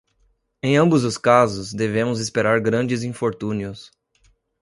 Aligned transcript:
Em 0.63 0.77
ambos 0.79 1.03
os 1.03 1.15
casos, 1.15 1.71
devemos 1.73 2.19
esperar 2.19 2.59
grandes 2.59 3.03
infortúnios. 3.03 3.91